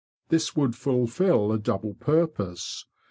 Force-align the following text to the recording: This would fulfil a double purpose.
This 0.29 0.55
would 0.55 0.75
fulfil 0.75 1.51
a 1.51 1.59
double 1.59 1.93
purpose. 1.93 2.87